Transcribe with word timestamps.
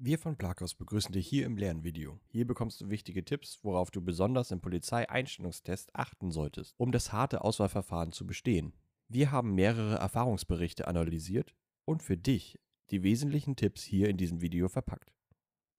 Wir 0.00 0.16
von 0.16 0.36
Plakos 0.36 0.76
begrüßen 0.76 1.12
dich 1.12 1.26
hier 1.26 1.44
im 1.44 1.56
Lernvideo. 1.56 2.20
Hier 2.28 2.46
bekommst 2.46 2.80
du 2.80 2.88
wichtige 2.88 3.24
Tipps, 3.24 3.58
worauf 3.64 3.90
du 3.90 4.00
besonders 4.00 4.52
im 4.52 4.60
Polizeieinstellungstest 4.60 5.92
achten 5.92 6.30
solltest, 6.30 6.76
um 6.78 6.92
das 6.92 7.12
harte 7.12 7.42
Auswahlverfahren 7.42 8.12
zu 8.12 8.24
bestehen. 8.24 8.74
Wir 9.08 9.32
haben 9.32 9.56
mehrere 9.56 9.96
Erfahrungsberichte 9.96 10.86
analysiert 10.86 11.52
und 11.84 12.04
für 12.04 12.16
dich 12.16 12.60
die 12.90 13.02
wesentlichen 13.02 13.56
Tipps 13.56 13.82
hier 13.82 14.08
in 14.08 14.16
diesem 14.16 14.40
Video 14.40 14.68
verpackt. 14.68 15.12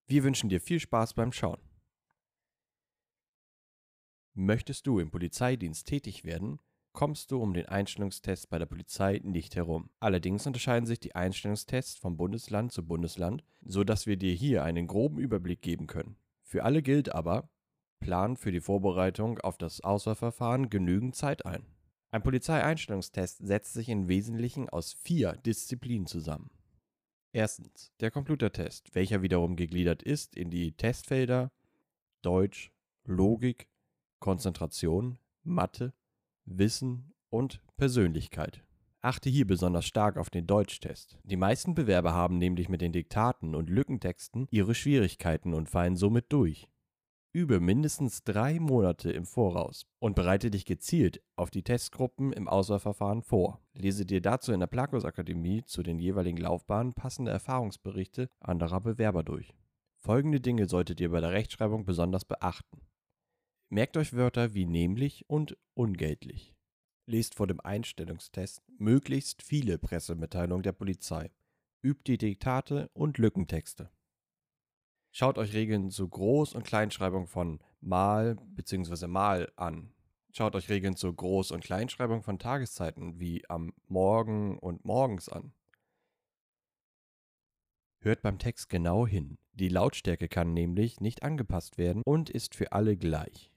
Wir 0.05 0.26
wünschen 0.26 0.50
dir 0.50 0.60
viel 0.60 0.82
Spaß 0.82 1.14
beim 1.14 1.32
Schauen. 1.32 1.62
Möchtest 4.34 4.86
du 4.86 5.00
im 5.00 5.12
Polizeidienst 5.12 5.88
tätig 5.88 6.26
werden, 6.26 6.60
kommst 6.94 7.32
du 7.32 7.42
um 7.42 7.54
den 7.54 7.68
Einstellungstest 7.68 8.50
bei 8.50 8.60
der 8.60 8.66
Polizei 8.66 9.21
nicht 9.24 9.56
herum. 9.56 9.89
Allerdings 10.00 10.46
unterscheiden 10.46 10.86
sich 10.86 11.00
die 11.00 11.16
Einstellungstests 11.16 11.98
von 11.98 12.18
Bundesland 12.18 12.71
zu 12.71 12.86
Bundesland, 12.86 13.44
so 13.62 13.84
dass 13.84 14.06
wir 14.06 14.18
dir 14.18 14.34
hier 14.34 14.64
einen 14.64 14.88
groben 14.88 15.20
Überblick 15.20 15.62
geben 15.62 15.88
können. 15.88 16.18
Für 16.43 16.64
alle 16.64 16.82
gilt 16.82 17.14
aber, 17.14 17.50
plan 18.00 18.38
für 18.38 18.52
die 18.52 18.62
Vorbereitung 18.62 19.39
auf 19.39 19.57
das 19.57 19.82
Auswahlverfahren 19.82 20.70
genügend 20.70 21.15
Zeit 21.15 21.46
ein. 21.46 21.65
Ein 22.12 22.24
Polizeieinstellungstest 22.24 23.46
setzt 23.46 23.74
sich 23.74 23.90
im 23.90 24.07
Wesentlichen 24.07 24.68
aus 24.68 24.93
vier 24.93 25.34
Disziplinen 25.34 26.07
zusammen. 26.07 26.50
Erstens 27.32 27.92
der 28.00 28.10
Computertest, 28.10 28.96
welcher 28.96 29.21
wiederum 29.21 29.56
gegliedert 29.56 30.01
ist 30.01 30.36
in 30.36 30.50
die 30.50 30.71
Testfelder 30.71 31.51
Deutsch, 32.23 32.72
Logik, 33.06 33.70
Konzentration, 34.20 35.20
Mathe, 35.44 35.94
Wissen 36.58 37.14
und 37.30 37.62
Persönlichkeit. 37.78 38.64
Achte 39.02 39.30
hier 39.30 39.48
besonders 39.48 39.86
stark 39.86 40.17
auf 40.17 40.30
den 40.30 40.48
Deutschtest. 40.48 41.17
Die 41.23 41.38
meisten 41.38 41.73
Bewerber 41.73 42.14
haben 42.14 42.38
nämlich 42.38 42.67
mit 42.67 42.81
den 42.81 42.92
Diktaten 42.92 43.56
und 43.56 43.70
Lückentexten 43.70 44.48
ihre 44.52 44.76
Schwierigkeiten 44.76 45.54
und 45.54 45.70
fallen 45.70 45.95
somit 45.95 46.26
durch. 46.34 46.67
Übe 47.32 47.60
mindestens 47.60 48.23
drei 48.23 48.60
Monate 48.60 49.12
im 49.12 49.26
Voraus 49.26 49.86
und 50.00 50.16
bereite 50.16 50.50
dich 50.50 50.66
gezielt 50.66 51.22
auf 51.36 51.52
die 51.52 51.62
Testgruppen 51.62 52.34
im 52.34 52.48
Auswahlverfahren 52.48 53.22
vor. 53.22 53.62
Lese 53.73 54.06
dir 54.06 54.20
dazu 54.20 54.52
in 54.52 54.60
der 54.60 54.68
Plakos 54.68 55.06
Akademie 55.06 55.64
zu 55.64 55.84
den 55.84 56.00
jeweiligen 56.00 56.40
Laufbahnen 56.40 56.94
passende 56.94 57.32
Erfahrungsberichte 57.32 58.30
anderer 58.40 58.82
Bewerber 58.82 59.23
durch. 59.23 59.54
Folgende 60.00 60.42
Dinge 60.42 60.68
solltet 60.68 61.00
ihr 61.00 61.12
bei 61.12 61.22
der 61.22 61.32
Rechtschreibung 61.32 61.86
besonders 61.86 62.26
beachten. 62.26 62.82
Merkt 63.72 63.98
euch 63.98 64.14
Wörter 64.14 64.56
wie 64.56 64.66
nämlich 64.66 65.30
und 65.30 65.56
ungeltlich. 65.75 66.56
Lest 67.06 67.36
vor 67.36 67.45
dem 67.45 67.59
Einstellungstest 67.59 68.64
möglichst 68.80 69.44
viele 69.44 69.78
Pressemitteilungen 69.78 70.64
der 70.64 70.72
Polizei. 70.72 71.30
Übt 71.84 72.02
die 72.08 72.17
Diktate 72.17 72.89
und 72.94 73.20
Lückentexte. 73.20 73.92
Schaut 75.11 75.38
euch 75.38 75.53
Regeln 75.53 75.92
zur 75.92 76.08
Groß- 76.08 76.56
und 76.56 76.64
Kleinschreibung 76.64 77.28
von 77.28 77.59
mal 77.80 78.38
bzw. 78.56 79.06
mal 79.06 79.52
an. 79.56 79.94
Schaut 80.31 80.56
euch 80.56 80.70
Regeln 80.70 80.95
zur 80.95 81.14
Groß- 81.14 81.54
und 81.54 81.64
Kleinschreibung 81.64 82.23
von 82.23 82.39
Tageszeiten 82.39 83.20
wie 83.20 83.48
am 83.50 83.72
Morgen 83.88 84.58
und 84.58 84.83
morgens 84.83 85.30
an. 85.30 85.54
Hört 88.00 88.23
beim 88.23 88.39
Text 88.39 88.70
genau 88.70 89.06
hin. 89.06 89.38
Die 89.54 89.70
Lautstärke 89.70 90.28
kann 90.28 90.54
nämlich 90.56 91.02
nicht 91.02 91.22
angepasst 91.22 91.78
werden 91.78 92.02
und 92.04 92.31
ist 92.31 92.56
für 92.56 92.72
alle 92.72 92.98
gleich. 92.98 93.52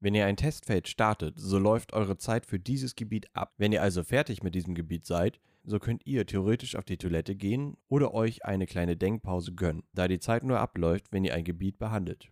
Wenn 0.00 0.14
ihr 0.14 0.26
ein 0.26 0.36
Testfeld 0.36 0.86
startet, 0.86 1.34
so 1.38 1.58
läuft 1.58 1.92
eure 1.92 2.16
Zeit 2.16 2.46
für 2.46 2.60
dieses 2.60 2.94
Gebiet 2.94 3.34
ab. 3.34 3.54
Wenn 3.56 3.72
ihr 3.72 3.82
also 3.82 4.04
fertig 4.04 4.44
mit 4.44 4.54
diesem 4.54 4.74
Gebiet 4.74 5.06
seid, 5.06 5.40
so 5.64 5.80
könnt 5.80 6.06
ihr 6.06 6.24
theoretisch 6.24 6.76
auf 6.76 6.84
die 6.84 6.98
Toilette 6.98 7.34
gehen 7.34 7.76
oder 7.88 8.14
euch 8.14 8.44
eine 8.44 8.66
kleine 8.66 8.96
Denkpause 8.96 9.54
gönnen, 9.54 9.82
da 9.92 10.06
die 10.06 10.20
Zeit 10.20 10.44
nur 10.44 10.60
abläuft, 10.60 11.10
wenn 11.10 11.24
ihr 11.24 11.34
ein 11.34 11.44
Gebiet 11.44 11.78
behandelt. 11.78 12.30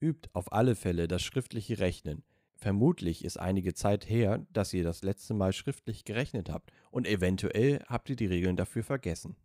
Übt 0.00 0.30
auf 0.32 0.52
alle 0.52 0.74
Fälle 0.74 1.06
das 1.06 1.22
schriftliche 1.22 1.78
Rechnen. 1.78 2.24
Vermutlich 2.56 3.24
ist 3.24 3.38
einige 3.38 3.74
Zeit 3.74 4.08
her, 4.08 4.46
dass 4.52 4.72
ihr 4.72 4.84
das 4.84 5.02
letzte 5.02 5.34
Mal 5.34 5.52
schriftlich 5.52 6.04
gerechnet 6.04 6.48
habt 6.48 6.72
und 6.90 7.06
eventuell 7.06 7.84
habt 7.88 8.08
ihr 8.08 8.16
die 8.16 8.26
Regeln 8.26 8.56
dafür 8.56 8.84
vergessen. 8.84 9.36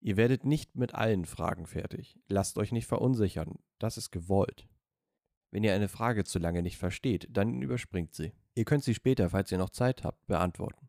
Ihr 0.00 0.16
werdet 0.16 0.44
nicht 0.44 0.76
mit 0.76 0.94
allen 0.94 1.24
Fragen 1.24 1.66
fertig. 1.66 2.18
Lasst 2.28 2.56
euch 2.56 2.70
nicht 2.70 2.86
verunsichern, 2.86 3.58
das 3.78 3.98
ist 3.98 4.10
gewollt. 4.10 4.68
Wenn 5.50 5.64
ihr 5.64 5.74
eine 5.74 5.88
Frage 5.88 6.24
zu 6.24 6.38
lange 6.38 6.62
nicht 6.62 6.76
versteht, 6.78 7.28
dann 7.30 7.60
überspringt 7.60 8.14
sie. 8.14 8.32
Ihr 8.54 8.64
könnt 8.64 8.84
sie 8.84 8.94
später, 8.94 9.30
falls 9.30 9.50
ihr 9.50 9.58
noch 9.58 9.70
Zeit 9.70 10.04
habt, 10.04 10.26
beantworten. 10.26 10.88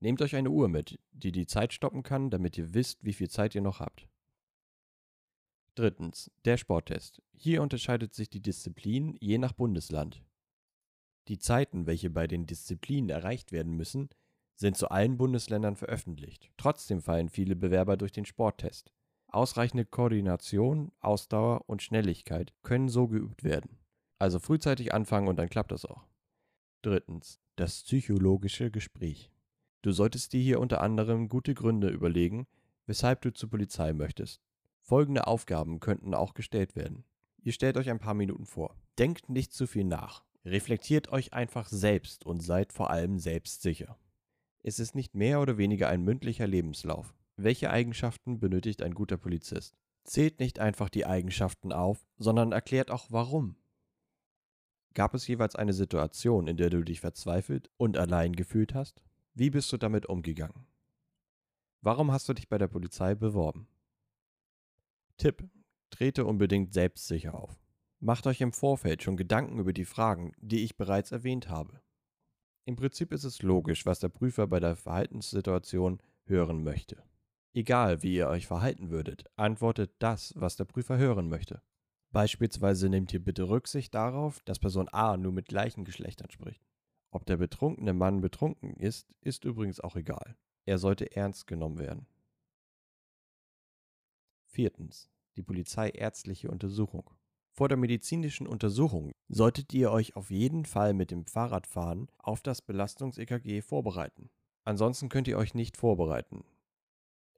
Nehmt 0.00 0.22
euch 0.22 0.36
eine 0.36 0.50
Uhr 0.50 0.68
mit, 0.68 1.00
die 1.10 1.32
die 1.32 1.46
Zeit 1.46 1.72
stoppen 1.72 2.04
kann, 2.04 2.30
damit 2.30 2.56
ihr 2.56 2.74
wisst, 2.74 3.02
wie 3.02 3.12
viel 3.12 3.28
Zeit 3.28 3.54
ihr 3.54 3.60
noch 3.60 3.80
habt. 3.80 4.08
Drittens, 5.74 6.30
der 6.44 6.56
Sporttest. 6.56 7.22
Hier 7.32 7.62
unterscheidet 7.62 8.14
sich 8.14 8.30
die 8.30 8.42
Disziplin 8.42 9.16
je 9.20 9.38
nach 9.38 9.52
Bundesland. 9.52 10.24
Die 11.26 11.38
Zeiten, 11.38 11.86
welche 11.86 12.10
bei 12.10 12.26
den 12.26 12.46
Disziplinen 12.46 13.10
erreicht 13.10 13.52
werden 13.52 13.76
müssen, 13.76 14.08
sind 14.54 14.76
zu 14.76 14.90
allen 14.90 15.18
Bundesländern 15.18 15.76
veröffentlicht. 15.76 16.50
Trotzdem 16.56 17.00
fallen 17.00 17.28
viele 17.28 17.54
Bewerber 17.54 17.96
durch 17.96 18.12
den 18.12 18.24
Sporttest. 18.24 18.92
Ausreichende 19.28 19.84
Koordination, 19.84 20.90
Ausdauer 21.00 21.68
und 21.68 21.82
Schnelligkeit 21.82 22.54
können 22.62 22.88
so 22.88 23.08
geübt 23.08 23.44
werden. 23.44 23.78
Also 24.18 24.38
frühzeitig 24.38 24.92
anfangen 24.92 25.28
und 25.28 25.36
dann 25.36 25.48
klappt 25.48 25.72
das 25.72 25.84
auch. 25.84 26.06
Drittens, 26.82 27.40
das 27.56 27.82
psychologische 27.82 28.70
Gespräch. 28.70 29.30
Du 29.82 29.92
solltest 29.92 30.32
dir 30.32 30.40
hier 30.40 30.60
unter 30.60 30.80
anderem 30.80 31.28
gute 31.28 31.54
Gründe 31.54 31.88
überlegen, 31.88 32.46
weshalb 32.86 33.22
du 33.22 33.32
zur 33.32 33.50
Polizei 33.50 33.92
möchtest. 33.92 34.40
Folgende 34.80 35.26
Aufgaben 35.26 35.80
könnten 35.80 36.14
auch 36.14 36.34
gestellt 36.34 36.74
werden. 36.74 37.04
Ihr 37.42 37.52
stellt 37.52 37.76
euch 37.76 37.90
ein 37.90 38.00
paar 38.00 38.14
Minuten 38.14 38.46
vor. 38.46 38.76
Denkt 38.98 39.28
nicht 39.28 39.52
zu 39.52 39.66
viel 39.66 39.84
nach. 39.84 40.24
Reflektiert 40.44 41.08
euch 41.12 41.32
einfach 41.32 41.68
selbst 41.68 42.24
und 42.24 42.40
seid 42.40 42.72
vor 42.72 42.90
allem 42.90 43.18
selbstsicher. 43.18 43.98
Es 44.62 44.78
ist 44.78 44.94
nicht 44.94 45.14
mehr 45.14 45.40
oder 45.40 45.58
weniger 45.58 45.88
ein 45.88 46.02
mündlicher 46.02 46.46
Lebenslauf. 46.46 47.14
Welche 47.36 47.70
Eigenschaften 47.70 48.40
benötigt 48.40 48.82
ein 48.82 48.94
guter 48.94 49.16
Polizist? 49.16 49.76
Zählt 50.04 50.40
nicht 50.40 50.58
einfach 50.58 50.88
die 50.88 51.06
Eigenschaften 51.06 51.72
auf, 51.72 52.06
sondern 52.16 52.52
erklärt 52.52 52.90
auch 52.90 53.06
warum. 53.10 53.56
Gab 54.98 55.14
es 55.14 55.28
jeweils 55.28 55.54
eine 55.54 55.74
Situation, 55.74 56.48
in 56.48 56.56
der 56.56 56.70
du 56.70 56.82
dich 56.82 57.00
verzweifelt 57.02 57.70
und 57.76 57.96
allein 57.96 58.32
gefühlt 58.32 58.74
hast? 58.74 59.00
Wie 59.32 59.48
bist 59.48 59.72
du 59.72 59.76
damit 59.76 60.06
umgegangen? 60.06 60.66
Warum 61.82 62.10
hast 62.10 62.28
du 62.28 62.32
dich 62.32 62.48
bei 62.48 62.58
der 62.58 62.66
Polizei 62.66 63.14
beworben? 63.14 63.68
Tipp: 65.16 65.48
Trete 65.90 66.24
unbedingt 66.24 66.74
selbstsicher 66.74 67.36
auf. 67.36 67.60
Macht 68.00 68.26
euch 68.26 68.40
im 68.40 68.52
Vorfeld 68.52 69.04
schon 69.04 69.16
Gedanken 69.16 69.60
über 69.60 69.72
die 69.72 69.84
Fragen, 69.84 70.32
die 70.40 70.64
ich 70.64 70.76
bereits 70.76 71.12
erwähnt 71.12 71.48
habe. 71.48 71.80
Im 72.64 72.74
Prinzip 72.74 73.12
ist 73.12 73.22
es 73.22 73.40
logisch, 73.42 73.86
was 73.86 74.00
der 74.00 74.08
Prüfer 74.08 74.48
bei 74.48 74.58
der 74.58 74.74
Verhaltenssituation 74.74 76.02
hören 76.24 76.64
möchte. 76.64 77.04
Egal, 77.54 78.02
wie 78.02 78.16
ihr 78.16 78.26
euch 78.26 78.48
verhalten 78.48 78.90
würdet, 78.90 79.26
antwortet 79.36 79.92
das, 80.00 80.34
was 80.34 80.56
der 80.56 80.64
Prüfer 80.64 80.98
hören 80.98 81.28
möchte. 81.28 81.62
Beispielsweise 82.10 82.88
nehmt 82.88 83.12
ihr 83.12 83.22
bitte 83.22 83.48
Rücksicht 83.48 83.94
darauf, 83.94 84.40
dass 84.44 84.58
Person 84.58 84.88
A 84.88 85.16
nur 85.16 85.32
mit 85.32 85.46
gleichen 85.46 85.84
Geschlechtern 85.84 86.30
spricht. 86.30 86.62
Ob 87.10 87.26
der 87.26 87.36
betrunkene 87.36 87.92
Mann 87.92 88.20
betrunken 88.20 88.74
ist, 88.76 89.14
ist 89.20 89.44
übrigens 89.44 89.80
auch 89.80 89.96
egal. 89.96 90.36
Er 90.66 90.78
sollte 90.78 91.14
ernst 91.16 91.46
genommen 91.46 91.78
werden. 91.78 92.06
Viertens. 94.46 95.10
Die 95.36 95.42
polizeiärztliche 95.42 96.50
Untersuchung. 96.50 97.10
Vor 97.52 97.68
der 97.68 97.76
medizinischen 97.76 98.46
Untersuchung 98.46 99.12
solltet 99.28 99.72
ihr 99.74 99.90
euch 99.90 100.16
auf 100.16 100.30
jeden 100.30 100.64
Fall 100.64 100.94
mit 100.94 101.10
dem 101.10 101.26
Fahrradfahren 101.26 102.10
auf 102.18 102.42
das 102.42 102.62
Belastungs-EKG 102.62 103.62
vorbereiten. 103.62 104.30
Ansonsten 104.64 105.08
könnt 105.08 105.28
ihr 105.28 105.38
euch 105.38 105.54
nicht 105.54 105.76
vorbereiten. 105.76 106.44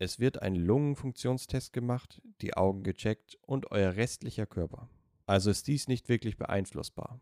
Es 0.03 0.19
wird 0.19 0.41
ein 0.41 0.55
Lungenfunktionstest 0.55 1.75
gemacht, 1.75 2.23
die 2.41 2.55
Augen 2.55 2.82
gecheckt 2.82 3.37
und 3.43 3.70
euer 3.70 3.97
restlicher 3.97 4.47
Körper. 4.47 4.88
Also 5.26 5.50
ist 5.50 5.67
dies 5.67 5.88
nicht 5.88 6.08
wirklich 6.08 6.38
beeinflussbar. 6.38 7.20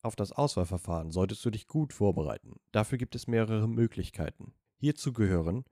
Auf 0.00 0.16
das 0.16 0.32
Auswahlverfahren 0.32 1.10
solltest 1.10 1.44
du 1.44 1.50
dich 1.50 1.66
gut 1.66 1.92
vorbereiten. 1.92 2.58
Dafür 2.72 2.96
gibt 2.96 3.14
es 3.14 3.26
mehrere 3.26 3.68
Möglichkeiten. 3.68 4.54
Hierzu 4.78 5.12
gehören 5.12 5.66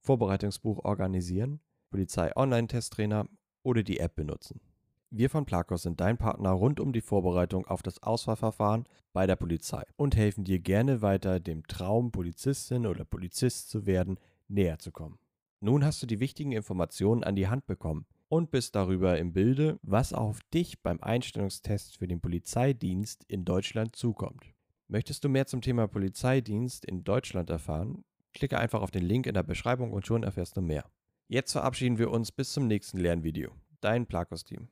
Vorbereitungsbuch 0.00 0.84
organisieren, 0.84 1.60
Polizei 1.90 2.36
Online-Testtrainer 2.36 3.26
oder 3.62 3.82
die 3.82 3.98
App 3.98 4.14
benutzen. 4.14 4.60
Wir 5.08 5.30
von 5.30 5.46
Plakos 5.46 5.84
sind 5.84 6.00
dein 6.00 6.18
Partner 6.18 6.50
rund 6.50 6.80
um 6.80 6.92
die 6.92 7.00
Vorbereitung 7.00 7.66
auf 7.66 7.82
das 7.82 8.02
Auswahlverfahren 8.02 8.84
bei 9.14 9.26
der 9.26 9.36
Polizei 9.36 9.84
und 9.96 10.16
helfen 10.16 10.44
dir 10.44 10.58
gerne 10.58 11.00
weiter, 11.00 11.40
dem 11.40 11.66
Traum, 11.66 12.12
Polizistin 12.12 12.86
oder 12.86 13.06
Polizist 13.06 13.70
zu 13.70 13.86
werden, 13.86 14.20
näher 14.48 14.78
zu 14.78 14.92
kommen. 14.92 15.18
Nun 15.64 15.84
hast 15.84 16.02
du 16.02 16.08
die 16.08 16.18
wichtigen 16.18 16.50
Informationen 16.50 17.22
an 17.22 17.36
die 17.36 17.46
Hand 17.46 17.66
bekommen 17.66 18.04
und 18.28 18.50
bist 18.50 18.74
darüber 18.74 19.16
im 19.18 19.32
Bilde, 19.32 19.78
was 19.82 20.12
auf 20.12 20.40
dich 20.52 20.82
beim 20.82 21.00
Einstellungstest 21.00 21.98
für 21.98 22.08
den 22.08 22.20
Polizeidienst 22.20 23.22
in 23.28 23.44
Deutschland 23.44 23.94
zukommt. 23.94 24.42
Möchtest 24.88 25.22
du 25.22 25.28
mehr 25.28 25.46
zum 25.46 25.60
Thema 25.60 25.86
Polizeidienst 25.86 26.84
in 26.84 27.04
Deutschland 27.04 27.48
erfahren? 27.48 28.04
Klicke 28.34 28.58
einfach 28.58 28.82
auf 28.82 28.90
den 28.90 29.04
Link 29.04 29.28
in 29.28 29.34
der 29.34 29.44
Beschreibung 29.44 29.92
und 29.92 30.04
schon 30.04 30.24
erfährst 30.24 30.56
du 30.56 30.62
mehr. 30.62 30.84
Jetzt 31.28 31.52
verabschieden 31.52 31.96
wir 31.96 32.10
uns 32.10 32.32
bis 32.32 32.52
zum 32.52 32.66
nächsten 32.66 32.98
Lernvideo. 32.98 33.52
Dein 33.80 34.06
Plakos-Team. 34.06 34.66